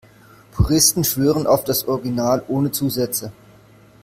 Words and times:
Puristen 0.51 1.03
schwören 1.03 1.45
auf 1.45 1.63
das 1.63 1.83
Original 1.87 2.43
ohne 2.47 2.71
Zusätze. 2.71 3.31